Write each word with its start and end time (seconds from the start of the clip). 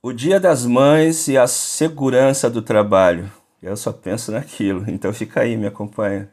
O 0.00 0.12
Dia 0.12 0.38
das 0.38 0.64
Mães 0.64 1.26
e 1.26 1.36
a 1.36 1.48
segurança 1.48 2.48
do 2.48 2.62
trabalho. 2.62 3.28
Eu 3.60 3.76
só 3.76 3.92
penso 3.92 4.30
naquilo, 4.30 4.84
então 4.86 5.12
fica 5.12 5.40
aí, 5.40 5.56
me 5.56 5.66
acompanha. 5.66 6.30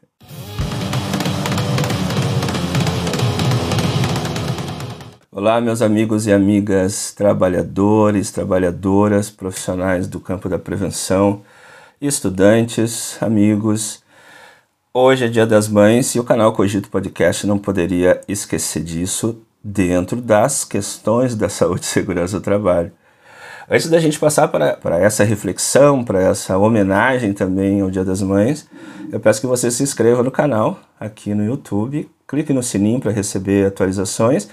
Olá, 5.32 5.60
meus 5.60 5.82
amigos 5.82 6.28
e 6.28 6.32
amigas 6.32 7.12
trabalhadores, 7.12 8.30
trabalhadoras, 8.32 9.32
profissionais 9.32 10.08
do 10.08 10.20
campo 10.20 10.48
da 10.48 10.60
prevenção, 10.60 11.42
estudantes, 12.00 13.18
amigos. 13.20 14.04
Hoje 14.94 15.26
é 15.26 15.28
Dia 15.28 15.48
das 15.48 15.68
Mães 15.68 16.14
e 16.14 16.20
o 16.20 16.24
canal 16.24 16.54
Cogito 16.54 16.88
Podcast 16.88 17.48
não 17.48 17.58
poderia 17.58 18.22
esquecer 18.28 18.84
disso 18.84 19.42
dentro 19.64 20.22
das 20.22 20.64
questões 20.64 21.34
da 21.34 21.50
saúde 21.50 21.86
e 21.86 21.88
segurança 21.88 22.40
do 22.40 22.44
trabalho. 22.44 22.92
Antes 23.70 23.90
da 23.90 24.00
gente 24.00 24.20
passar 24.20 24.48
para, 24.48 24.74
para 24.74 25.00
essa 25.00 25.24
reflexão, 25.24 26.04
para 26.04 26.22
essa 26.22 26.56
homenagem 26.56 27.34
também 27.34 27.82
ao 27.82 27.90
Dia 27.90 28.06
das 28.06 28.22
Mães, 28.22 28.70
eu 29.12 29.20
peço 29.20 29.42
que 29.42 29.48
você 29.48 29.72
se 29.72 29.82
inscreva 29.82 30.22
no 30.22 30.30
canal 30.30 30.80
aqui 31.00 31.34
no 31.34 31.44
YouTube, 31.44 32.08
clique 32.28 32.54
no 32.54 32.62
sininho 32.62 33.00
para 33.00 33.12
receber 33.12 33.66
atualizações 33.66 34.48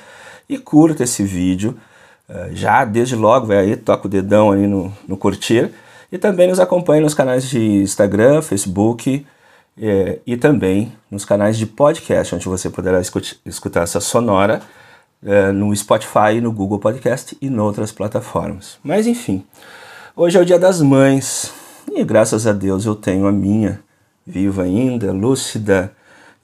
e 0.48 0.56
curta 0.56 1.04
esse 1.04 1.22
vídeo. 1.22 1.76
Eh, 2.26 2.50
já 2.52 2.86
desde 2.86 3.14
logo, 3.14 3.46
vai 3.46 3.58
aí, 3.58 3.76
toca 3.76 4.06
o 4.06 4.10
dedão 4.10 4.50
aí 4.50 4.66
no, 4.66 4.90
no 5.06 5.16
curtir. 5.16 5.70
E 6.10 6.16
também 6.16 6.48
nos 6.48 6.58
acompanhe 6.58 7.02
nos 7.02 7.12
canais 7.12 7.44
de 7.44 7.58
Instagram, 7.58 8.40
Facebook 8.40 9.26
é, 9.80 10.18
e 10.26 10.36
também 10.36 10.92
nos 11.10 11.24
canais 11.24 11.56
de 11.56 11.66
podcast, 11.66 12.34
onde 12.34 12.46
você 12.46 12.68
poderá 12.68 13.00
escutar 13.44 13.82
essa 13.82 14.00
sonora 14.00 14.60
é, 15.24 15.52
no 15.52 15.74
Spotify, 15.74 16.40
no 16.40 16.52
Google 16.52 16.78
Podcast 16.78 17.36
e 17.40 17.46
em 17.46 17.58
outras 17.58 17.92
plataformas. 17.92 18.78
Mas 18.82 19.06
enfim, 19.06 19.44
hoje 20.16 20.38
é 20.38 20.40
o 20.40 20.44
Dia 20.44 20.58
das 20.58 20.80
Mães 20.80 21.52
e 21.90 22.04
graças 22.04 22.46
a 22.46 22.52
Deus 22.52 22.84
eu 22.84 22.94
tenho 22.94 23.26
a 23.26 23.32
minha 23.32 23.80
viva 24.26 24.62
ainda, 24.62 25.12
lúcida 25.12 25.92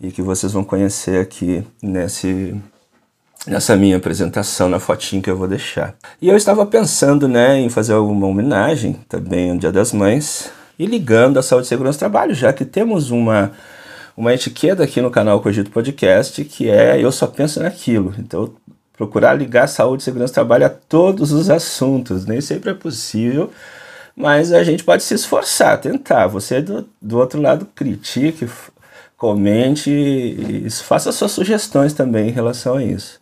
e 0.00 0.10
que 0.10 0.22
vocês 0.22 0.52
vão 0.52 0.64
conhecer 0.64 1.20
aqui 1.20 1.64
nesse 1.82 2.54
nessa 3.46 3.76
minha 3.76 3.96
apresentação 3.96 4.68
na 4.68 4.78
fotinho 4.78 5.22
que 5.22 5.30
eu 5.30 5.36
vou 5.36 5.48
deixar. 5.48 5.94
E 6.20 6.28
eu 6.28 6.36
estava 6.36 6.66
pensando, 6.66 7.26
né, 7.26 7.58
em 7.58 7.70
fazer 7.70 7.94
uma 7.94 8.26
homenagem 8.26 8.94
também 9.08 9.50
ao 9.50 9.56
Dia 9.56 9.72
das 9.72 9.92
Mães 9.92 10.50
e 10.78 10.86
ligando 10.86 11.38
a 11.38 11.42
saúde 11.42 11.66
e 11.66 11.68
segurança 11.68 11.96
do 11.96 12.00
trabalho, 12.00 12.34
já 12.34 12.52
que 12.52 12.64
temos 12.64 13.10
uma 13.10 13.52
uma 14.18 14.34
etiqueta 14.34 14.82
aqui 14.82 15.00
no 15.00 15.12
canal 15.12 15.40
Cogito 15.40 15.70
Podcast 15.70 16.44
que 16.44 16.68
é 16.68 17.00
eu 17.00 17.12
só 17.12 17.28
penso 17.28 17.62
naquilo. 17.62 18.12
Então 18.18 18.52
procurar 18.96 19.32
ligar 19.34 19.68
saúde 19.68 20.02
e 20.02 20.04
segurança 20.04 20.32
do 20.32 20.34
trabalho 20.34 20.66
a 20.66 20.68
todos 20.68 21.30
os 21.30 21.48
assuntos. 21.48 22.26
Nem 22.26 22.40
sempre 22.40 22.70
é 22.70 22.74
possível, 22.74 23.52
mas 24.16 24.52
a 24.52 24.64
gente 24.64 24.82
pode 24.82 25.04
se 25.04 25.14
esforçar, 25.14 25.80
tentar. 25.80 26.26
Você 26.26 26.60
do, 26.60 26.84
do 27.00 27.16
outro 27.16 27.40
lado 27.40 27.64
critique, 27.76 28.48
comente 29.16 30.66
faça 30.82 31.12
suas 31.12 31.30
sugestões 31.30 31.92
também 31.92 32.28
em 32.28 32.32
relação 32.32 32.74
a 32.78 32.82
isso. 32.82 33.20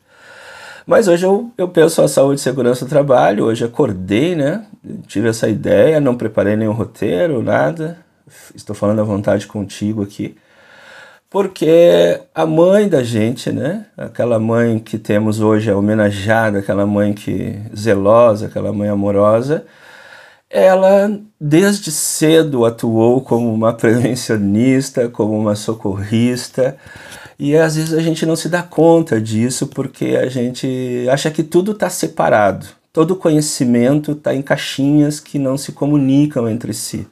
Mas 0.86 1.08
hoje 1.08 1.27
eu, 1.27 1.52
eu 1.58 1.69
penso 1.69 2.00
a 2.00 2.08
saúde 2.08 2.41
e 2.41 2.42
segurança 2.42 2.86
do 2.86 2.89
trabalho, 2.89 3.44
hoje 3.44 3.67
acordei, 3.67 4.34
né? 4.34 4.64
Tive 5.06 5.28
essa 5.28 5.47
ideia, 5.47 6.00
não 6.00 6.17
preparei 6.17 6.56
nenhum 6.56 6.72
roteiro, 6.72 7.42
nada. 7.42 7.98
Estou 8.55 8.74
falando 8.74 9.00
à 9.00 9.05
vontade 9.05 9.47
contigo 9.47 10.02
aqui 10.02 10.36
porque 11.29 12.21
a 12.35 12.47
mãe 12.47 12.89
da 12.89 13.03
gente, 13.03 13.51
né? 13.51 13.87
Aquela 13.97 14.39
mãe 14.39 14.79
que 14.79 14.99
temos 14.99 15.41
hoje 15.41 15.71
é 15.71 15.75
homenageada, 15.75 16.59
aquela 16.61 16.87
mãe 16.87 17.13
que 17.13 17.59
zelosa, 17.77 18.47
aquela 18.47 18.73
mãe 18.73 18.89
amorosa, 18.89 19.67
ela 20.49 21.11
desde 21.41 21.91
cedo 21.91 22.65
atuou 22.65 23.21
como 23.21 23.53
uma 23.53 23.73
prevencionista, 23.75 25.09
como 25.09 25.39
uma 25.39 25.57
socorrista, 25.57 26.77
e 27.39 27.57
às 27.57 27.77
vezes 27.77 27.92
a 27.92 28.01
gente 28.01 28.25
não 28.25 28.36
se 28.36 28.48
dá 28.48 28.63
conta 28.63 29.20
disso 29.20 29.67
porque 29.67 30.17
a 30.17 30.29
gente 30.29 31.07
acha 31.11 31.31
que 31.31 31.42
tudo 31.42 31.73
está 31.73 31.91
separado. 31.91 32.67
Todo 32.92 33.17
conhecimento 33.17 34.13
está 34.13 34.35
em 34.35 34.41
caixinhas 34.41 35.20
que 35.20 35.39
não 35.39 35.59
se 35.59 35.73
comunicam 35.73 36.48
entre 36.48 36.73
si. 36.73 37.07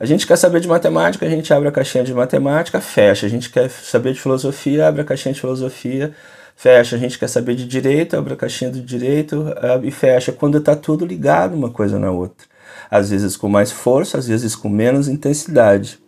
A 0.00 0.06
gente 0.06 0.28
quer 0.28 0.36
saber 0.36 0.60
de 0.60 0.68
matemática, 0.68 1.26
a 1.26 1.28
gente 1.28 1.52
abre 1.52 1.68
a 1.68 1.72
caixinha 1.72 2.04
de 2.04 2.14
matemática, 2.14 2.80
fecha. 2.80 3.26
A 3.26 3.28
gente 3.28 3.50
quer 3.50 3.68
saber 3.68 4.12
de 4.12 4.20
filosofia, 4.20 4.86
abre 4.86 5.00
a 5.02 5.04
caixinha 5.04 5.34
de 5.34 5.40
filosofia, 5.40 6.14
fecha. 6.54 6.94
A 6.94 6.98
gente 6.98 7.18
quer 7.18 7.28
saber 7.28 7.56
de 7.56 7.66
direito, 7.66 8.16
abre 8.16 8.34
a 8.34 8.36
caixinha 8.36 8.70
do 8.70 8.80
direito 8.80 9.46
e 9.82 9.90
fecha. 9.90 10.30
Quando 10.30 10.58
está 10.58 10.76
tudo 10.76 11.04
ligado 11.04 11.54
uma 11.54 11.68
coisa 11.68 11.98
na 11.98 12.12
outra. 12.12 12.46
Às 12.88 13.10
vezes 13.10 13.36
com 13.36 13.48
mais 13.48 13.72
força, 13.72 14.18
às 14.18 14.28
vezes 14.28 14.54
com 14.54 14.68
menos 14.68 15.08
intensidade. 15.08 15.98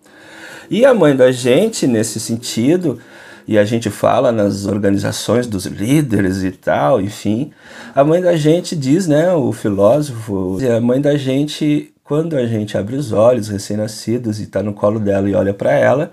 E 0.71 0.85
a 0.85 0.95
mãe 0.95 1.17
da 1.17 1.33
gente, 1.33 1.85
nesse 1.89 2.21
sentido, 2.21 3.01
e 3.47 3.59
a 3.59 3.65
gente 3.65 3.91
fala 3.91 4.31
nas 4.31 4.67
organizações 4.67 5.49
dos 5.49 5.67
líderes 5.67 6.45
e 6.45 6.53
tal, 6.53 7.01
enfim, 7.01 7.51
a 7.93 8.05
mãe 8.05 8.23
da 8.23 8.37
gente 8.37 8.77
diz, 8.77 9.09
né, 9.09 9.33
o 9.33 9.51
filósofo, 9.53 10.59
a 10.77 10.81
mãe 10.81 11.01
da 11.01 11.17
gente 11.17 11.93
quando 12.11 12.37
a 12.37 12.45
gente 12.45 12.77
abre 12.77 12.97
os 12.97 13.13
olhos, 13.13 13.47
recém-nascidos, 13.47 14.41
e 14.41 14.43
está 14.43 14.65
no 14.65 14.75
colo 14.75 14.99
dela 14.99 15.31
e 15.31 15.35
olha 15.37 15.55
para 15.55 15.71
ela, 15.71 16.11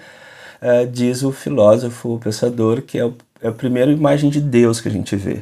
uh, 0.61 0.85
diz 0.85 1.23
o 1.23 1.31
filósofo, 1.31 2.13
o 2.13 2.19
pensador, 2.19 2.83
que 2.83 2.99
é, 2.99 3.05
o, 3.05 3.15
é 3.41 3.47
a 3.47 3.51
primeira 3.51 3.91
imagem 3.91 4.29
de 4.29 4.39
Deus 4.39 4.79
que 4.79 4.87
a 4.87 4.91
gente 4.91 5.15
vê. 5.15 5.41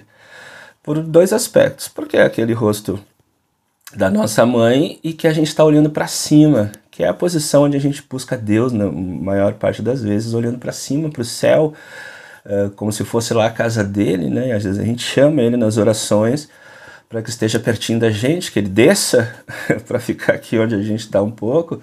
Por 0.81 1.03
dois 1.03 1.33
aspectos. 1.33 1.89
Porque 1.89 2.15
é 2.15 2.23
aquele 2.23 2.53
rosto 2.53 2.97
da 3.93 4.09
nossa 4.09 4.45
mãe 4.45 4.97
e 5.03 5.11
que 5.11 5.27
a 5.27 5.33
gente 5.33 5.47
está 5.49 5.61
olhando 5.61 5.89
para 5.89 6.07
cima, 6.07 6.71
que 6.89 7.03
é 7.03 7.09
a 7.09 7.13
posição 7.13 7.63
onde 7.63 7.75
a 7.75 7.81
gente 7.81 8.01
busca 8.09 8.37
Deus, 8.37 8.71
na 8.71 8.89
maior 8.89 9.55
parte 9.55 9.81
das 9.81 10.01
vezes, 10.01 10.33
olhando 10.33 10.57
para 10.57 10.71
cima, 10.71 11.09
para 11.09 11.21
o 11.21 11.25
céu, 11.25 11.73
uh, 12.45 12.69
como 12.77 12.93
se 12.93 13.03
fosse 13.03 13.33
lá 13.33 13.47
a 13.47 13.51
casa 13.51 13.83
dele, 13.83 14.29
né? 14.29 14.47
E 14.47 14.51
às 14.53 14.63
vezes 14.63 14.79
a 14.79 14.85
gente 14.85 15.03
chama 15.03 15.41
ele 15.41 15.57
nas 15.57 15.75
orações 15.75 16.47
para 17.09 17.21
que 17.21 17.29
esteja 17.29 17.59
pertinho 17.59 17.99
da 17.99 18.09
gente, 18.09 18.51
que 18.51 18.59
ele 18.59 18.69
desça 18.69 19.33
para 19.87 19.99
ficar 19.99 20.33
aqui 20.33 20.57
onde 20.57 20.75
a 20.75 20.81
gente 20.81 21.01
está 21.01 21.21
um 21.21 21.31
pouco, 21.31 21.81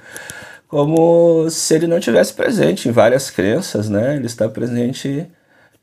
como 0.69 1.49
se 1.51 1.75
ele 1.75 1.87
não 1.87 2.01
tivesse 2.01 2.33
presente 2.33 2.89
em 2.89 2.93
várias 2.93 3.31
crenças, 3.31 3.89
né? 3.89 4.17
Ele 4.17 4.27
está 4.27 4.49
presente 4.49 5.27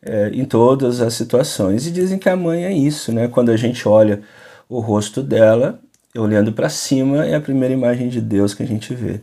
é, 0.01 0.29
em 0.29 0.45
todas 0.45 1.01
as 1.01 1.13
situações. 1.13 1.85
E 1.85 1.91
dizem 1.91 2.17
que 2.17 2.29
a 2.29 2.35
mãe 2.35 2.66
é 2.66 2.72
isso, 2.73 3.11
né? 3.11 3.27
Quando 3.27 3.50
a 3.51 3.57
gente 3.57 3.88
olha 3.88 4.22
o 4.67 4.79
rosto 4.79 5.22
dela, 5.22 5.79
olhando 6.17 6.51
para 6.51 6.69
cima, 6.69 7.25
é 7.25 7.35
a 7.35 7.41
primeira 7.41 7.73
imagem 7.73 8.09
de 8.09 8.19
Deus 8.19 8.53
que 8.53 8.63
a 8.63 8.67
gente 8.67 8.94
vê. 8.95 9.21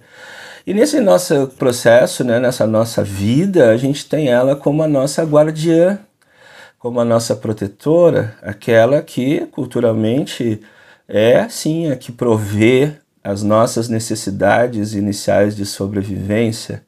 E 0.66 0.74
nesse 0.74 1.00
nosso 1.00 1.48
processo, 1.58 2.24
né, 2.24 2.40
nessa 2.40 2.66
nossa 2.66 3.02
vida, 3.02 3.70
a 3.70 3.76
gente 3.76 4.08
tem 4.08 4.28
ela 4.28 4.56
como 4.56 4.82
a 4.82 4.88
nossa 4.88 5.22
guardiã 5.22 5.98
como 6.78 7.00
a 7.00 7.04
nossa 7.04 7.34
protetora, 7.34 8.36
aquela 8.42 9.02
que 9.02 9.46
culturalmente 9.46 10.60
é 11.08 11.48
sim 11.48 11.90
a 11.90 11.96
que 11.96 12.12
provê 12.12 12.92
as 13.22 13.42
nossas 13.42 13.88
necessidades 13.88 14.94
iniciais 14.94 15.56
de 15.56 15.66
sobrevivência. 15.66 16.84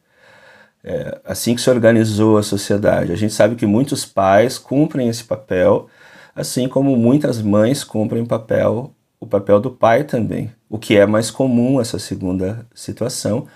É 0.84 1.20
assim 1.24 1.54
que 1.54 1.60
se 1.60 1.68
organizou 1.68 2.38
a 2.38 2.42
sociedade. 2.42 3.12
A 3.12 3.16
gente 3.16 3.34
sabe 3.34 3.56
que 3.56 3.66
muitos 3.66 4.04
pais 4.04 4.58
cumprem 4.58 5.08
esse 5.08 5.24
papel, 5.24 5.88
assim 6.34 6.68
como 6.68 6.96
muitas 6.96 7.42
mães 7.42 7.82
cumprem 7.82 8.24
papel, 8.24 8.94
o 9.18 9.26
papel 9.26 9.58
do 9.58 9.70
pai 9.70 10.04
também, 10.04 10.52
o 10.70 10.78
que 10.78 10.96
é 10.96 11.04
mais 11.04 11.30
comum 11.30 11.80
essa 11.80 11.98
segunda 11.98 12.64
situação, 12.72 13.48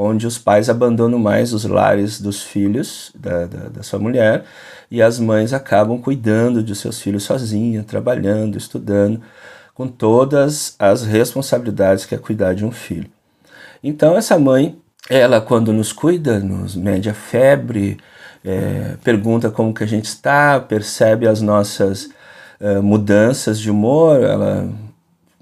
onde 0.00 0.28
os 0.28 0.38
pais 0.38 0.70
abandonam 0.70 1.18
mais 1.18 1.52
os 1.52 1.64
lares 1.64 2.20
dos 2.20 2.40
filhos, 2.40 3.10
da, 3.16 3.46
da, 3.46 3.68
da 3.68 3.82
sua 3.82 3.98
mulher, 3.98 4.44
e 4.88 5.02
as 5.02 5.18
mães 5.18 5.52
acabam 5.52 6.00
cuidando 6.00 6.62
de 6.62 6.76
seus 6.76 7.00
filhos 7.00 7.24
sozinhas, 7.24 7.84
trabalhando, 7.84 8.56
estudando, 8.56 9.20
com 9.74 9.88
todas 9.88 10.76
as 10.78 11.02
responsabilidades 11.02 12.06
que 12.06 12.14
é 12.14 12.18
cuidar 12.18 12.54
de 12.54 12.64
um 12.64 12.70
filho. 12.70 13.10
Então, 13.82 14.16
essa 14.16 14.38
mãe, 14.38 14.78
ela, 15.10 15.40
quando 15.40 15.72
nos 15.72 15.92
cuida, 15.92 16.38
nos 16.38 16.76
mede 16.76 17.10
a 17.10 17.14
febre, 17.14 17.98
é, 18.44 18.94
pergunta 19.02 19.50
como 19.50 19.74
que 19.74 19.82
a 19.82 19.86
gente 19.86 20.04
está, 20.04 20.60
percebe 20.60 21.26
as 21.26 21.42
nossas 21.42 22.08
é, 22.60 22.78
mudanças 22.78 23.58
de 23.58 23.68
humor, 23.68 24.22
ela 24.22 24.68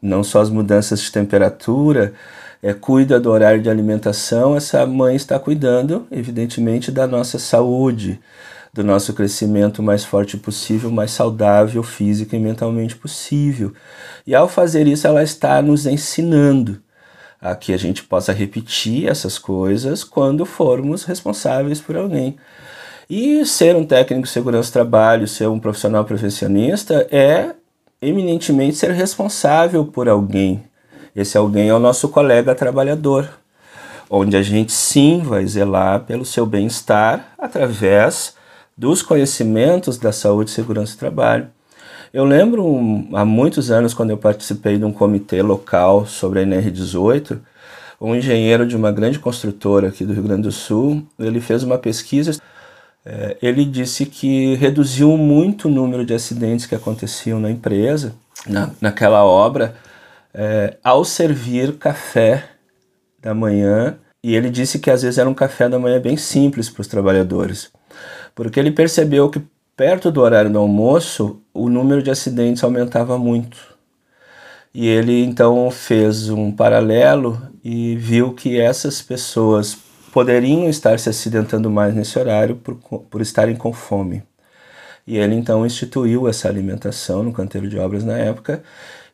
não 0.00 0.24
só 0.24 0.40
as 0.40 0.48
mudanças 0.48 1.00
de 1.00 1.12
temperatura, 1.12 2.14
é, 2.62 2.72
cuida 2.72 3.20
do 3.20 3.30
horário 3.30 3.62
de 3.62 3.70
alimentação, 3.70 4.56
essa 4.56 4.86
mãe 4.86 5.14
está 5.16 5.38
cuidando, 5.38 6.06
evidentemente, 6.10 6.90
da 6.90 7.06
nossa 7.06 7.38
saúde, 7.38 8.20
do 8.72 8.84
nosso 8.84 9.12
crescimento 9.14 9.82
mais 9.82 10.04
forte 10.04 10.36
possível, 10.36 10.90
mais 10.90 11.10
saudável 11.10 11.82
física 11.82 12.36
e 12.36 12.40
mentalmente 12.40 12.96
possível. 12.96 13.72
E 14.26 14.34
ao 14.34 14.48
fazer 14.48 14.86
isso, 14.86 15.06
ela 15.06 15.22
está 15.22 15.62
nos 15.62 15.86
ensinando 15.86 16.82
a 17.40 17.54
que 17.54 17.72
a 17.72 17.76
gente 17.76 18.02
possa 18.02 18.32
repetir 18.32 19.08
essas 19.08 19.38
coisas 19.38 20.02
quando 20.02 20.44
formos 20.44 21.04
responsáveis 21.04 21.80
por 21.80 21.96
alguém. 21.96 22.36
E 23.08 23.46
ser 23.46 23.76
um 23.76 23.86
técnico 23.86 24.24
de 24.24 24.32
segurança 24.32 24.70
do 24.70 24.72
trabalho, 24.72 25.28
ser 25.28 25.48
um 25.48 25.60
profissional 25.60 26.04
profissionista 26.04 27.06
é 27.10 27.54
eminentemente 28.02 28.76
ser 28.76 28.90
responsável 28.90 29.84
por 29.84 30.08
alguém. 30.08 30.64
Esse 31.16 31.38
alguém 31.38 31.70
é 31.70 31.74
o 31.74 31.78
nosso 31.78 32.10
colega 32.10 32.54
trabalhador, 32.54 33.26
onde 34.10 34.36
a 34.36 34.42
gente 34.42 34.70
sim 34.70 35.22
vai 35.24 35.46
zelar 35.46 36.00
pelo 36.00 36.26
seu 36.26 36.44
bem-estar 36.44 37.32
através 37.38 38.34
dos 38.76 39.00
conhecimentos 39.00 39.96
da 39.96 40.12
saúde 40.12 40.50
e 40.50 40.52
segurança 40.52 40.92
do 40.92 40.98
trabalho. 40.98 41.48
Eu 42.12 42.22
lembro 42.26 42.62
há 43.14 43.24
muitos 43.24 43.70
anos, 43.70 43.94
quando 43.94 44.10
eu 44.10 44.18
participei 44.18 44.76
de 44.76 44.84
um 44.84 44.92
comitê 44.92 45.40
local 45.40 46.04
sobre 46.04 46.40
a 46.40 46.44
NR18, 46.44 47.38
um 47.98 48.14
engenheiro 48.14 48.66
de 48.66 48.76
uma 48.76 48.92
grande 48.92 49.18
construtora 49.18 49.88
aqui 49.88 50.04
do 50.04 50.12
Rio 50.12 50.24
Grande 50.24 50.42
do 50.42 50.52
Sul, 50.52 51.02
ele 51.18 51.40
fez 51.40 51.62
uma 51.62 51.78
pesquisa. 51.78 52.38
É, 53.06 53.38
ele 53.40 53.64
disse 53.64 54.04
que 54.04 54.54
reduziu 54.56 55.16
muito 55.16 55.66
o 55.66 55.70
número 55.70 56.04
de 56.04 56.12
acidentes 56.12 56.66
que 56.66 56.74
aconteciam 56.74 57.40
na 57.40 57.50
empresa, 57.50 58.12
na, 58.46 58.70
naquela 58.82 59.24
obra, 59.24 59.74
é, 60.36 60.76
ao 60.84 61.02
servir 61.02 61.78
café 61.78 62.44
da 63.20 63.32
manhã. 63.34 63.98
E 64.22 64.34
ele 64.34 64.50
disse 64.50 64.78
que 64.78 64.90
às 64.90 65.02
vezes 65.02 65.18
era 65.18 65.28
um 65.28 65.34
café 65.34 65.68
da 65.68 65.78
manhã 65.78 66.00
bem 66.00 66.16
simples 66.16 66.68
para 66.68 66.80
os 66.82 66.88
trabalhadores, 66.88 67.70
porque 68.34 68.58
ele 68.58 68.72
percebeu 68.72 69.30
que 69.30 69.40
perto 69.76 70.10
do 70.10 70.20
horário 70.20 70.50
do 70.50 70.58
almoço 70.58 71.40
o 71.54 71.68
número 71.68 72.02
de 72.02 72.10
acidentes 72.10 72.62
aumentava 72.62 73.16
muito. 73.16 73.56
E 74.74 74.88
ele 74.88 75.24
então 75.24 75.70
fez 75.70 76.28
um 76.28 76.50
paralelo 76.52 77.40
e 77.64 77.96
viu 77.96 78.34
que 78.34 78.60
essas 78.60 79.00
pessoas 79.00 79.76
poderiam 80.12 80.68
estar 80.68 80.98
se 80.98 81.08
acidentando 81.08 81.70
mais 81.70 81.94
nesse 81.94 82.18
horário 82.18 82.56
por, 82.56 82.74
por 82.74 83.20
estarem 83.20 83.54
com 83.54 83.72
fome. 83.72 84.22
E 85.06 85.16
ele 85.18 85.34
então 85.36 85.64
instituiu 85.64 86.28
essa 86.28 86.48
alimentação 86.48 87.22
no 87.22 87.32
canteiro 87.32 87.68
de 87.68 87.78
obras 87.78 88.02
na 88.04 88.18
época 88.18 88.62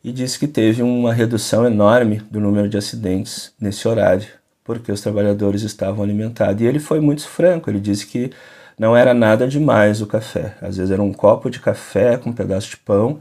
e 0.02 0.12
disse 0.12 0.38
que 0.38 0.46
teve 0.46 0.82
uma 0.82 1.12
redução 1.12 1.66
enorme 1.66 2.20
do 2.30 2.40
número 2.40 2.68
de 2.68 2.76
acidentes 2.76 3.52
nesse 3.60 3.86
horário, 3.86 4.26
porque 4.64 4.90
os 4.90 5.00
trabalhadores 5.00 5.62
estavam 5.62 6.02
alimentados. 6.02 6.62
E 6.62 6.66
ele 6.66 6.78
foi 6.78 7.00
muito 7.00 7.26
franco, 7.26 7.70
ele 7.70 7.80
disse 7.80 8.06
que 8.06 8.30
não 8.78 8.96
era 8.96 9.14
nada 9.14 9.46
demais 9.46 10.00
o 10.00 10.06
café. 10.06 10.56
Às 10.60 10.76
vezes 10.76 10.90
era 10.90 11.02
um 11.02 11.12
copo 11.12 11.50
de 11.50 11.60
café 11.60 12.16
com 12.16 12.30
um 12.30 12.32
pedaço 12.32 12.70
de 12.70 12.76
pão 12.78 13.20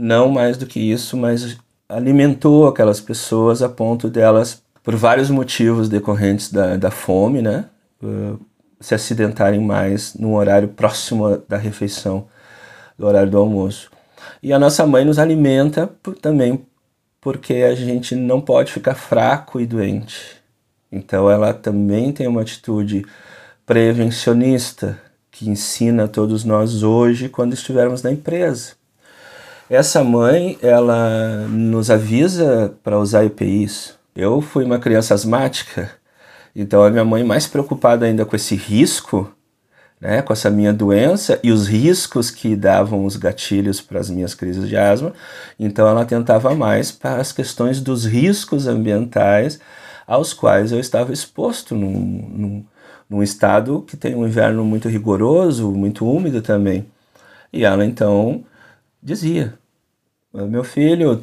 não 0.00 0.30
mais 0.30 0.56
do 0.56 0.64
que 0.64 0.80
isso, 0.80 1.14
mas 1.14 1.58
alimentou 1.86 2.66
aquelas 2.66 3.00
pessoas 3.00 3.60
a 3.60 3.68
ponto 3.68 4.08
delas, 4.08 4.62
por 4.82 4.96
vários 4.96 5.28
motivos 5.28 5.90
decorrentes 5.90 6.50
da, 6.50 6.76
da 6.76 6.90
fome, 6.90 7.42
né, 7.42 7.66
uh, 8.02 8.40
se 8.80 8.94
acidentarem 8.94 9.60
mais 9.60 10.14
no 10.14 10.36
horário 10.36 10.68
próximo 10.68 11.42
da 11.46 11.58
refeição, 11.58 12.26
do 12.98 13.06
horário 13.06 13.30
do 13.30 13.36
almoço. 13.36 13.90
E 14.42 14.52
a 14.52 14.58
nossa 14.58 14.86
mãe 14.86 15.04
nos 15.04 15.18
alimenta 15.18 15.86
por, 16.02 16.14
também 16.14 16.64
porque 17.20 17.54
a 17.54 17.74
gente 17.74 18.14
não 18.14 18.40
pode 18.40 18.72
ficar 18.72 18.94
fraco 18.94 19.60
e 19.60 19.66
doente. 19.66 20.36
Então 20.90 21.30
ela 21.30 21.52
também 21.52 22.12
tem 22.12 22.26
uma 22.26 22.42
atitude 22.42 23.04
prevencionista 23.66 24.98
que 25.30 25.48
ensina 25.48 26.04
a 26.04 26.08
todos 26.08 26.44
nós 26.44 26.82
hoje 26.82 27.28
quando 27.28 27.52
estivermos 27.52 28.02
na 28.02 28.10
empresa. 28.10 28.72
Essa 29.68 30.02
mãe, 30.02 30.58
ela 30.60 31.46
nos 31.48 31.90
avisa 31.90 32.74
para 32.82 32.98
usar 32.98 33.24
EPIs. 33.24 33.94
Eu 34.16 34.40
fui 34.40 34.64
uma 34.64 34.80
criança 34.80 35.14
asmática, 35.14 35.88
então 36.56 36.82
a 36.82 36.90
minha 36.90 37.04
mãe 37.04 37.22
mais 37.22 37.46
preocupada 37.46 38.04
ainda 38.04 38.24
com 38.24 38.34
esse 38.34 38.56
risco, 38.56 39.32
né, 40.00 40.22
com 40.22 40.32
essa 40.32 40.50
minha 40.50 40.72
doença 40.72 41.38
e 41.42 41.52
os 41.52 41.66
riscos 41.66 42.30
que 42.30 42.56
davam 42.56 43.04
os 43.04 43.16
gatilhos 43.16 43.80
para 43.80 44.00
as 44.00 44.08
minhas 44.08 44.34
crises 44.34 44.66
de 44.68 44.76
asma, 44.76 45.12
então 45.58 45.86
ela 45.86 46.04
tentava 46.04 46.54
mais 46.54 46.90
para 46.90 47.16
as 47.16 47.32
questões 47.32 47.80
dos 47.80 48.06
riscos 48.06 48.66
ambientais 48.66 49.60
aos 50.06 50.32
quais 50.32 50.72
eu 50.72 50.80
estava 50.80 51.12
exposto 51.12 51.74
num, 51.74 51.90
num, 51.90 52.64
num 53.08 53.22
estado 53.22 53.82
que 53.82 53.96
tem 53.96 54.14
um 54.14 54.26
inverno 54.26 54.64
muito 54.64 54.88
rigoroso, 54.88 55.70
muito 55.70 56.08
úmido 56.08 56.40
também. 56.40 56.86
E 57.52 57.64
ela 57.64 57.84
então 57.84 58.44
dizia: 59.02 59.54
Meu 60.32 60.64
filho, 60.64 61.22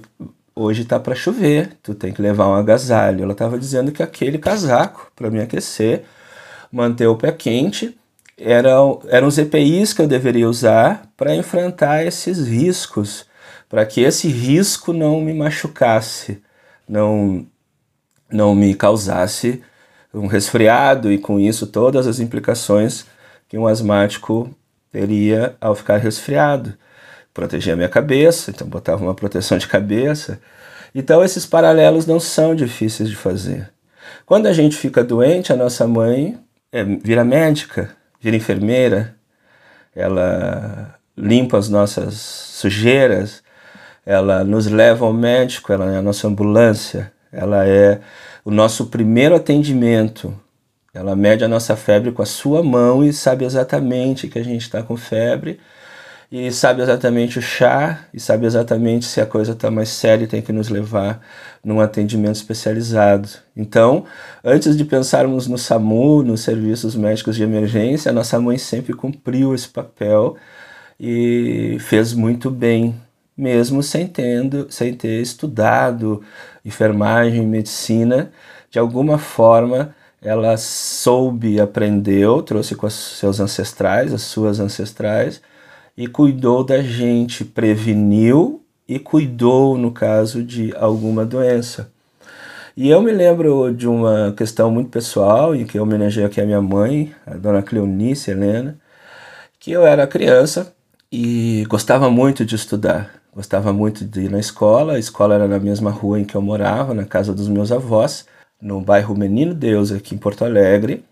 hoje 0.55 0.85
tá 0.85 0.99
para 0.99 1.15
chover, 1.15 1.77
tu 1.83 1.93
tem 1.95 2.13
que 2.13 2.21
levar 2.21 2.47
um 2.47 2.55
agasalho. 2.55 3.23
Ela 3.23 3.33
estava 3.33 3.57
dizendo 3.59 3.91
que 3.91 4.03
aquele 4.03 4.37
casaco 4.37 5.11
para 5.15 5.29
me 5.29 5.41
aquecer, 5.41 6.05
manter 6.71 7.07
o 7.07 7.15
pé 7.15 7.31
quente, 7.31 7.97
eram, 8.37 9.01
eram 9.07 9.27
os 9.27 9.37
EPIs 9.37 9.93
que 9.93 10.01
eu 10.01 10.07
deveria 10.07 10.47
usar 10.47 11.11
para 11.17 11.35
enfrentar 11.35 12.05
esses 12.05 12.47
riscos, 12.47 13.25
para 13.67 13.85
que 13.85 14.01
esse 14.01 14.27
risco 14.27 14.93
não 14.93 15.19
me 15.19 15.33
machucasse, 15.33 16.41
não, 16.87 17.45
não 18.31 18.53
me 18.53 18.73
causasse 18.75 19.61
um 20.13 20.27
resfriado 20.27 21.11
e 21.11 21.17
com 21.17 21.39
isso 21.39 21.67
todas 21.67 22.07
as 22.07 22.19
implicações 22.19 23.05
que 23.49 23.57
um 23.57 23.67
asmático 23.67 24.49
teria 24.91 25.55
ao 25.59 25.75
ficar 25.75 25.97
resfriado. 25.97 26.73
Proteger 27.33 27.73
a 27.73 27.77
minha 27.77 27.89
cabeça, 27.89 28.49
então 28.51 28.67
botava 28.67 29.03
uma 29.03 29.13
proteção 29.13 29.57
de 29.57 29.67
cabeça. 29.67 30.39
Então 30.95 31.23
esses 31.23 31.45
paralelos 31.45 32.05
não 32.05 32.19
são 32.19 32.55
difíceis 32.55 33.09
de 33.09 33.15
fazer. 33.15 33.71
Quando 34.25 34.47
a 34.47 34.53
gente 34.53 34.75
fica 34.75 35.03
doente, 35.03 35.53
a 35.53 35.55
nossa 35.55 35.87
mãe 35.87 36.37
é, 36.71 36.83
vira 36.83 37.23
médica, 37.23 37.95
vira 38.19 38.35
enfermeira, 38.35 39.15
ela 39.95 40.95
limpa 41.17 41.57
as 41.57 41.69
nossas 41.69 42.13
sujeiras, 42.15 43.43
ela 44.05 44.43
nos 44.43 44.67
leva 44.67 45.05
ao 45.05 45.13
médico, 45.13 45.73
ela 45.73 45.91
é 45.91 45.97
a 45.97 46.01
nossa 46.01 46.27
ambulância, 46.27 47.11
ela 47.31 47.67
é 47.67 47.99
o 48.45 48.51
nosso 48.51 48.87
primeiro 48.87 49.35
atendimento. 49.35 50.33
Ela 50.93 51.15
mede 51.15 51.43
a 51.43 51.47
nossa 51.47 51.75
febre 51.75 52.11
com 52.11 52.21
a 52.21 52.25
sua 52.25 52.63
mão 52.63 53.03
e 53.03 53.13
sabe 53.13 53.45
exatamente 53.45 54.27
que 54.27 54.39
a 54.39 54.43
gente 54.43 54.61
está 54.61 54.81
com 54.81 54.97
febre 54.97 55.59
e 56.31 56.51
sabe 56.51 56.81
exatamente 56.81 57.39
o 57.39 57.41
chá 57.41 58.05
e 58.13 58.19
sabe 58.19 58.45
exatamente 58.45 59.05
se 59.05 59.21
a 59.21 59.25
coisa 59.25 59.53
está 59.53 59.71
mais 59.71 59.89
séria 59.89 60.25
e 60.25 60.27
tem 60.27 60.41
que 60.41 60.51
nos 60.51 60.69
levar 60.69 61.21
num 61.63 61.79
atendimento 61.79 62.35
especializado. 62.35 63.29
Então, 63.55 64.05
antes 64.43 64.77
de 64.77 64.83
pensarmos 64.83 65.47
no 65.47 65.57
SAMU, 65.57 66.23
nos 66.23 66.41
serviços 66.41 66.95
médicos 66.95 67.35
de 67.35 67.43
emergência, 67.43 68.11
a 68.11 68.13
nossa 68.13 68.39
mãe 68.39 68.57
sempre 68.57 68.93
cumpriu 68.93 69.55
esse 69.55 69.69
papel 69.69 70.35
e 70.99 71.77
fez 71.79 72.13
muito 72.13 72.49
bem 72.51 72.95
mesmo 73.37 73.83
sem, 73.83 74.07
tendo, 74.07 74.67
sem 74.71 74.93
ter 74.95 75.21
estudado 75.21 76.23
enfermagem, 76.65 77.45
medicina, 77.45 78.31
de 78.69 78.79
alguma 78.79 79.17
forma 79.19 79.95
ela 80.19 80.57
soube, 80.57 81.61
aprendeu, 81.61 82.41
trouxe 82.41 82.75
com 82.75 82.89
seus 82.89 83.39
ancestrais, 83.39 84.11
as 84.11 84.23
suas 84.23 84.59
ancestrais, 84.59 85.41
e 85.97 86.07
cuidou 86.07 86.63
da 86.63 86.81
gente, 86.81 87.43
preveniu 87.43 88.61
e 88.87 88.99
cuidou 88.99 89.77
no 89.77 89.91
caso 89.91 90.43
de 90.43 90.73
alguma 90.77 91.25
doença. 91.25 91.91
E 92.75 92.89
eu 92.89 93.01
me 93.01 93.11
lembro 93.11 93.73
de 93.73 93.87
uma 93.87 94.31
questão 94.37 94.69
muito 94.69 94.91
pessoal, 94.91 95.55
em 95.55 95.65
que 95.65 95.79
eu 95.79 95.83
homenageei 95.83 96.23
aqui 96.23 96.39
a 96.39 96.45
minha 96.45 96.61
mãe, 96.61 97.11
a 97.25 97.33
dona 97.33 97.63
Cleonice 97.63 98.29
Helena, 98.29 98.77
que 99.59 99.71
eu 99.71 99.85
era 99.85 100.05
criança 100.05 100.71
e 101.11 101.65
gostava 101.67 102.11
muito 102.11 102.45
de 102.45 102.55
estudar. 102.55 103.11
Gostava 103.33 103.73
muito 103.73 104.05
de 104.05 104.21
ir 104.21 104.31
na 104.31 104.39
escola, 104.39 104.93
a 104.93 104.99
escola 104.99 105.35
era 105.35 105.47
na 105.47 105.59
mesma 105.59 105.89
rua 105.89 106.19
em 106.19 106.25
que 106.25 106.35
eu 106.35 106.41
morava, 106.41 106.93
na 106.93 107.05
casa 107.05 107.33
dos 107.33 107.47
meus 107.47 107.71
avós, 107.71 108.25
no 108.61 108.81
bairro 108.81 109.15
Menino 109.15 109.53
Deus, 109.53 109.91
aqui 109.91 110.15
em 110.15 110.17
Porto 110.17 110.45
Alegre, 110.45 111.03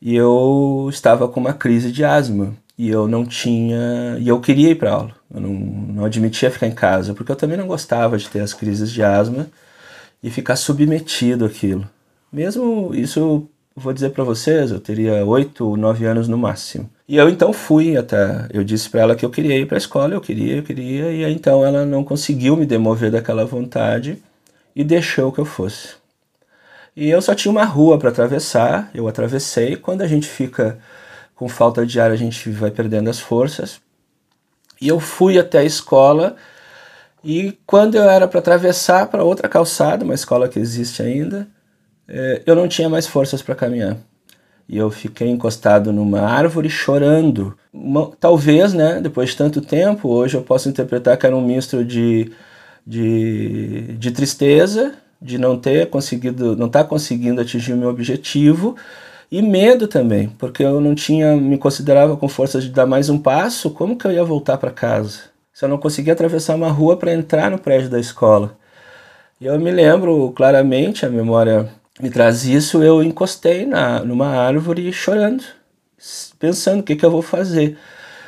e 0.00 0.14
eu 0.14 0.88
estava 0.90 1.28
com 1.28 1.40
uma 1.40 1.52
crise 1.54 1.92
de 1.92 2.04
asma 2.04 2.54
e 2.82 2.88
eu 2.90 3.06
não 3.06 3.24
tinha 3.24 4.16
e 4.18 4.28
eu 4.28 4.40
queria 4.40 4.70
ir 4.70 4.76
para 4.76 4.92
aula 4.92 5.14
eu 5.34 5.40
não, 5.40 5.50
não 5.50 6.04
admitia 6.04 6.50
ficar 6.50 6.66
em 6.66 6.74
casa 6.74 7.14
porque 7.14 7.30
eu 7.32 7.36
também 7.36 7.56
não 7.56 7.66
gostava 7.66 8.18
de 8.18 8.28
ter 8.28 8.40
as 8.40 8.52
crises 8.52 8.90
de 8.90 9.02
asma 9.02 9.46
e 10.22 10.30
ficar 10.30 10.56
submetido 10.56 11.44
àquilo 11.44 11.88
mesmo 12.32 12.94
isso 12.94 13.48
vou 13.74 13.92
dizer 13.92 14.10
para 14.10 14.24
vocês 14.24 14.70
eu 14.70 14.80
teria 14.80 15.24
oito 15.24 15.68
ou 15.68 15.76
nove 15.76 16.04
anos 16.06 16.28
no 16.28 16.38
máximo 16.38 16.88
e 17.12 17.16
eu 17.16 17.28
então 17.28 17.52
fui 17.52 17.94
até. 17.94 18.48
Eu 18.50 18.64
disse 18.64 18.88
para 18.88 19.02
ela 19.02 19.14
que 19.14 19.22
eu 19.22 19.28
queria 19.28 19.58
ir 19.58 19.66
para 19.66 19.76
a 19.76 19.84
escola, 19.84 20.14
eu 20.14 20.20
queria, 20.22 20.56
eu 20.56 20.62
queria, 20.62 21.12
e 21.12 21.24
aí, 21.26 21.34
então 21.34 21.62
ela 21.62 21.84
não 21.84 22.02
conseguiu 22.02 22.56
me 22.56 22.64
demover 22.64 23.10
daquela 23.10 23.44
vontade 23.44 24.16
e 24.74 24.82
deixou 24.82 25.30
que 25.30 25.38
eu 25.38 25.44
fosse. 25.44 25.94
E 26.96 27.10
eu 27.10 27.20
só 27.20 27.34
tinha 27.34 27.52
uma 27.52 27.64
rua 27.64 27.98
para 27.98 28.08
atravessar, 28.08 28.90
eu 28.94 29.06
atravessei. 29.08 29.76
Quando 29.76 30.00
a 30.00 30.06
gente 30.06 30.26
fica 30.26 30.78
com 31.34 31.48
falta 31.48 31.84
de 31.86 32.00
ar, 32.00 32.10
a 32.10 32.16
gente 32.16 32.50
vai 32.50 32.70
perdendo 32.70 33.10
as 33.10 33.18
forças. 33.20 33.80
E 34.80 34.88
eu 34.88 35.00
fui 35.00 35.38
até 35.38 35.58
a 35.58 35.64
escola. 35.64 36.36
E 37.24 37.58
quando 37.66 37.94
eu 37.96 38.04
era 38.04 38.26
para 38.28 38.40
atravessar 38.40 39.06
para 39.08 39.24
outra 39.24 39.48
calçada, 39.48 40.04
uma 40.04 40.14
escola 40.14 40.48
que 40.48 40.58
existe 40.58 41.02
ainda, 41.02 41.48
eh, 42.08 42.42
eu 42.46 42.54
não 42.56 42.68
tinha 42.68 42.88
mais 42.88 43.06
forças 43.06 43.42
para 43.42 43.54
caminhar. 43.54 43.96
e 44.68 44.78
eu 44.78 44.90
fiquei 44.90 45.28
encostado 45.28 45.92
numa 45.92 46.20
árvore 46.20 46.70
chorando. 46.70 47.56
Talvez, 48.20 48.72
né, 48.72 49.00
depois 49.02 49.30
de 49.30 49.36
tanto 49.36 49.60
tempo, 49.60 50.08
hoje 50.08 50.36
eu 50.36 50.42
posso 50.42 50.68
interpretar 50.68 51.16
que 51.18 51.26
era 51.26 51.36
um 51.36 51.44
misto 51.44 51.84
de, 51.84 52.32
de, 52.86 53.96
de 53.98 54.10
tristeza, 54.12 54.94
de 55.20 55.38
não 55.38 55.58
ter 55.58 55.90
conseguido, 55.90 56.56
não 56.56 56.66
estar 56.66 56.84
tá 56.84 56.88
conseguindo 56.88 57.40
atingir 57.40 57.72
o 57.74 57.76
meu 57.76 57.88
objetivo, 57.90 58.76
e 59.32 59.40
medo 59.40 59.88
também, 59.88 60.28
porque 60.38 60.62
eu 60.62 60.78
não 60.78 60.94
tinha, 60.94 61.34
me 61.34 61.56
considerava 61.56 62.18
com 62.18 62.28
força 62.28 62.60
de 62.60 62.68
dar 62.68 62.84
mais 62.84 63.08
um 63.08 63.18
passo, 63.18 63.70
como 63.70 63.96
que 63.96 64.06
eu 64.06 64.12
ia 64.12 64.22
voltar 64.22 64.58
para 64.58 64.70
casa? 64.70 65.20
Se 65.54 65.64
eu 65.64 65.70
não 65.70 65.78
conseguia 65.78 66.12
atravessar 66.12 66.54
uma 66.54 66.70
rua 66.70 66.98
para 66.98 67.14
entrar 67.14 67.50
no 67.50 67.58
prédio 67.58 67.88
da 67.88 67.98
escola. 67.98 68.58
E 69.40 69.46
eu 69.46 69.58
me 69.58 69.70
lembro 69.70 70.30
claramente, 70.36 71.06
a 71.06 71.08
memória 71.08 71.66
me 71.98 72.10
traz 72.10 72.44
isso, 72.44 72.82
eu 72.82 73.02
encostei 73.02 73.64
na, 73.64 74.04
numa 74.04 74.28
árvore 74.36 74.92
chorando, 74.92 75.44
pensando 76.38 76.80
o 76.80 76.82
que, 76.82 76.94
que 76.94 77.06
eu 77.06 77.10
vou 77.10 77.22
fazer. 77.22 77.78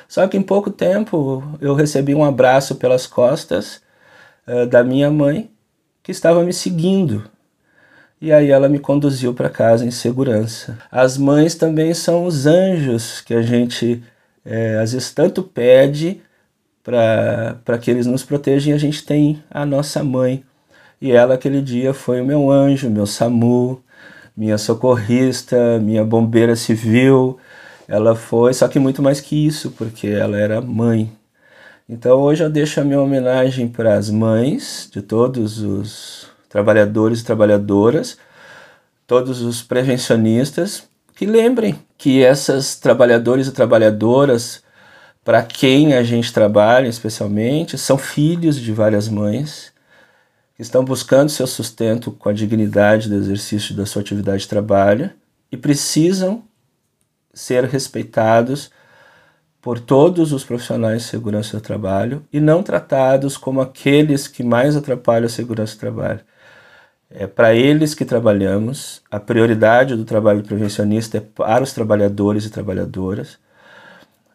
Só 0.09 0.27
que 0.27 0.39
em 0.39 0.43
pouco 0.43 0.71
tempo 0.71 1.45
eu 1.61 1.75
recebi 1.75 2.15
um 2.15 2.25
abraço 2.25 2.77
pelas 2.77 3.07
costas 3.07 3.83
uh, 4.49 4.65
da 4.65 4.83
minha 4.83 5.11
mãe, 5.11 5.51
que 6.03 6.11
estava 6.11 6.43
me 6.43 6.53
seguindo. 6.55 7.29
E 8.21 8.33
aí 8.33 8.51
ela 8.51 8.69
me 8.69 8.79
conduziu 8.79 9.35
para 9.35 9.51
casa 9.51 9.85
em 9.85 9.91
segurança. 9.91 10.79
As 10.91 11.19
mães 11.19 11.55
também 11.55 11.93
são 11.93 12.25
os 12.25 12.47
anjos 12.47 13.21
que 13.21 13.35
a 13.35 13.43
gente 13.43 14.03
é, 14.45 14.79
às 14.79 14.93
vezes 14.93 15.13
tanto 15.13 15.43
pede 15.43 16.21
para 16.83 17.79
que 17.81 17.91
eles 17.91 18.07
nos 18.07 18.23
protejam 18.23 18.75
a 18.75 18.79
gente 18.79 19.05
tem 19.05 19.43
a 19.51 19.65
nossa 19.65 20.05
mãe. 20.05 20.45
E 21.01 21.13
ela 21.13 21.35
aquele 21.35 21.63
dia 21.63 21.95
foi 21.95 22.21
o 22.21 22.25
meu 22.25 22.51
anjo, 22.51 22.91
meu 22.91 23.07
SAMU, 23.07 23.83
minha 24.37 24.59
socorrista, 24.59 25.79
minha 25.81 26.05
bombeira 26.05 26.57
civil. 26.57 27.39
Ela 27.89 28.15
foi, 28.15 28.55
só 28.55 28.69
que 28.69 28.79
muito 28.79 29.03
mais 29.03 29.21
que 29.21 29.47
isso, 29.47 29.71
porque 29.73 30.07
ela 30.09 30.39
era 30.39 30.61
mãe. 30.61 31.13
Então 31.89 32.21
hoje 32.21 32.43
eu 32.43 32.51
deixo 32.51 32.81
a 32.81 32.85
minha 32.85 33.01
homenagem 33.01 33.69
para 33.69 33.95
as 33.95 34.11
mães 34.11 34.89
de 34.93 35.03
todos 35.03 35.61
os 35.61 36.34
trabalhadores 36.55 37.19
e 37.19 37.25
trabalhadoras, 37.25 38.17
todos 39.09 39.43
os 39.43 39.61
prevencionistas, 39.61 40.85
que 41.17 41.27
lembrem 41.27 41.77
que 41.99 42.23
essas 42.23 42.77
trabalhadores 42.77 43.49
e 43.49 43.51
trabalhadoras, 43.51 44.63
para 45.25 45.43
quem 45.43 45.95
a 45.95 46.05
gente 46.05 46.33
trabalha 46.33 46.87
especialmente, 46.87 47.77
são 47.77 47.99
filhos 47.99 48.55
de 48.55 48.71
várias 48.71 49.09
mães 49.09 49.73
que 50.55 50.63
estão 50.63 50.85
buscando 50.85 51.29
seu 51.29 51.49
sustento 51.49 52.13
com 52.13 52.29
a 52.29 52.33
dignidade 52.33 53.09
do 53.09 53.17
exercício 53.17 53.75
da 53.75 53.85
sua 53.85 54.03
atividade 54.03 54.43
de 54.43 54.49
trabalho 54.49 55.11
e 55.51 55.57
precisam 55.57 56.45
ser 57.33 57.65
respeitados 57.65 58.71
por 59.61 59.81
todos 59.81 60.33
os 60.33 60.45
profissionais 60.45 61.03
de 61.03 61.09
segurança 61.09 61.57
do 61.57 61.61
trabalho 61.61 62.25
e 62.33 62.39
não 62.39 62.63
tratados 62.63 63.37
como 63.37 63.61
aqueles 63.61 64.29
que 64.29 64.45
mais 64.45 64.77
atrapalham 64.77 65.27
a 65.27 65.29
segurança 65.29 65.75
do 65.75 65.81
trabalho. 65.81 66.21
É 67.17 67.29
para 67.29 67.55
eles 67.55 67.95
que 67.95 68.05
trabalhamos, 68.05 69.01
a 69.09 69.21
prioridade 69.21 69.95
do 69.95 70.05
trabalho 70.05 70.43
prevencionista 70.43 71.19
é 71.19 71.21
para 71.21 71.63
os 71.63 71.73
trabalhadores 71.73 72.45
e 72.45 72.51
trabalhadoras. 72.51 73.39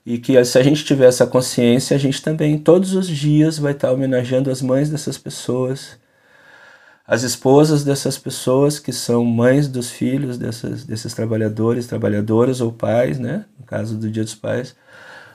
E 0.06 0.18
que 0.18 0.42
se 0.46 0.58
a 0.58 0.64
gente 0.64 0.86
tiver 0.86 1.08
essa 1.08 1.28
consciência, 1.28 1.94
a 1.94 2.00
gente 2.00 2.22
também 2.22 2.58
todos 2.58 2.94
os 2.94 3.06
dias 3.06 3.60
vai 3.60 3.74
estar 3.74 3.92
homenageando 3.92 4.50
as 4.50 4.62
mães 4.62 4.90
dessas 4.90 5.18
pessoas, 5.18 5.98
as 7.06 7.24
esposas 7.24 7.84
dessas 7.84 8.18
pessoas 8.18 8.80
que 8.80 8.94
são 8.94 9.26
mães 9.26 9.68
dos 9.68 9.90
filhos 9.90 10.38
dessas, 10.38 10.86
desses 10.86 11.14
trabalhadores, 11.14 11.86
trabalhadoras 11.86 12.62
ou 12.62 12.72
pais, 12.72 13.20
né? 13.20 13.44
No 13.60 13.66
caso 13.66 13.98
do 13.98 14.10
Dia 14.10 14.24
dos 14.24 14.36
Pais. 14.36 14.74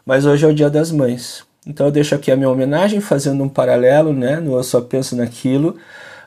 Mas 0.06 0.24
hoje 0.24 0.46
é 0.46 0.48
o 0.48 0.54
Dia 0.54 0.70
das 0.70 0.90
Mães. 0.90 1.44
Então 1.66 1.86
eu 1.86 1.92
deixo 1.92 2.14
aqui 2.14 2.30
a 2.30 2.36
minha 2.36 2.48
homenagem, 2.48 3.00
fazendo 3.00 3.44
um 3.44 3.48
paralelo, 3.50 4.14
né? 4.14 4.42
Eu 4.42 4.62
Só 4.62 4.80
Penso 4.80 5.14
Naquilo, 5.14 5.76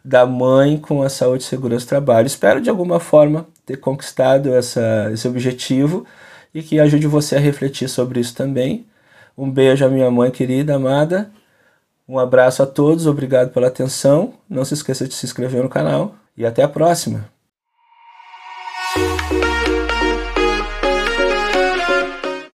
da 0.04 0.26
mãe 0.26 0.78
com 0.78 1.02
a 1.04 1.10
saúde 1.10 1.44
e 1.44 1.48
segurança 1.48 1.86
do 1.86 1.90
trabalho. 1.90 2.28
Espero 2.28 2.62
de 2.62 2.70
alguma 2.70 3.00
forma 3.00 3.48
ter 3.66 3.78
conquistado 3.78 4.54
essa, 4.54 5.10
esse 5.12 5.28
objetivo 5.28 6.06
e 6.54 6.64
que 6.64 6.80
ajude 6.80 7.08
você 7.08 7.36
a 7.36 7.40
refletir 7.40 7.90
sobre 7.90 8.20
isso 8.20 8.36
também. 8.36 8.86
Um 9.38 9.50
beijo 9.52 9.86
à 9.86 9.90
minha 9.90 10.10
mãe 10.10 10.32
querida, 10.32 10.76
amada. 10.76 11.30
Um 12.08 12.18
abraço 12.18 12.64
a 12.64 12.66
todos, 12.66 13.06
obrigado 13.06 13.52
pela 13.52 13.68
atenção. 13.68 14.34
Não 14.50 14.64
se 14.64 14.74
esqueça 14.74 15.08
de 15.08 15.14
se 15.14 15.26
inscrever 15.26 15.62
no 15.62 15.70
canal 15.70 16.16
e 16.36 16.46
até 16.46 16.64
a 16.64 16.68
próxima. 16.68 17.37